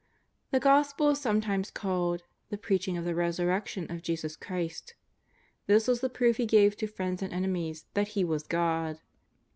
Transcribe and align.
The 0.49 0.59
Gospel 0.59 1.11
is 1.11 1.21
sometimes 1.21 1.69
called" 1.69 2.23
the 2.49 2.57
preaching 2.57 2.97
of 2.97 3.05
the 3.05 3.13
Resurrection 3.13 3.85
of 3.91 4.01
Jesus 4.01 4.35
Christ." 4.35 4.95
This 5.67 5.87
was 5.87 6.01
the 6.01 6.09
proof 6.09 6.37
He 6.37 6.47
gave 6.47 6.75
to 6.77 6.87
friends 6.87 7.21
and 7.21 7.31
enemies 7.31 7.85
that 7.93 8.07
He 8.17 8.23
was 8.23 8.41
God. 8.41 8.99